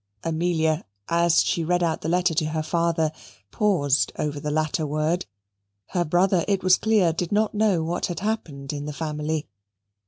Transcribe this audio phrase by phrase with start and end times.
[0.23, 3.11] Amelia, as she read out the letter to her father,
[3.51, 5.27] paused over the latter word;
[5.89, 9.47] her brother, it was clear, did not know what had happened in the family.